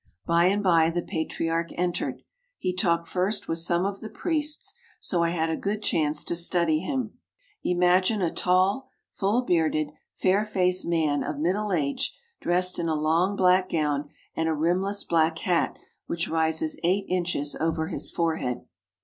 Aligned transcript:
By 0.25 0.45
and 0.47 0.63
by 0.63 0.89
the 0.89 1.03
Patriarch 1.03 1.69
entered. 1.77 2.23
He 2.57 2.73
talked 2.75 3.07
first 3.07 3.47
with 3.47 3.59
some 3.59 3.85
of 3.85 3.99
the 4.01 4.09
priests, 4.09 4.73
so 4.99 5.21
I 5.21 5.29
had 5.29 5.51
a 5.51 5.55
good 5.55 5.83
chance 5.83 6.23
to 6.23 6.35
study 6.35 6.79
him. 6.79 7.19
Imagine 7.63 8.19
a 8.19 8.33
tall, 8.33 8.89
full 9.11 9.43
bearded, 9.43 9.91
fair 10.15 10.43
faced 10.43 10.87
man 10.87 11.23
of 11.23 11.37
middle 11.37 11.71
age 11.71 12.17
dressed 12.41 12.79
in 12.79 12.89
a 12.89 12.95
long 12.95 13.35
black 13.35 13.69
gown 13.69 14.09
and 14.35 14.49
a 14.49 14.55
rimless 14.55 15.03
black 15.03 15.37
hat 15.37 15.77
which 16.07 16.27
rises 16.27 16.79
eight 16.83 17.05
inches 17.07 17.55
over 17.59 17.89
his 17.89 18.09
forehead. 18.09 18.65